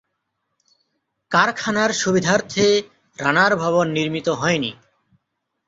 [1.31, 2.67] কারখানার সুবিধার্থে
[3.19, 4.71] রানার ভবন নির্মিত হয়নি।